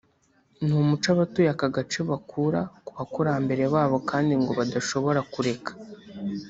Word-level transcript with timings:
ni 0.65 0.71
umuco 0.81 1.07
abatuye 1.15 1.49
aka 1.55 1.67
gace 1.75 1.99
bakura 2.09 2.61
ku 2.85 2.91
bakurambere 2.97 3.63
babo 3.73 3.97
kandi 4.09 4.33
ngo 4.41 4.51
badashobora 4.59 5.19
kureka 5.33 5.71